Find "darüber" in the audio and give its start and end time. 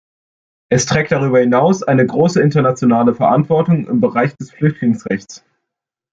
1.11-1.41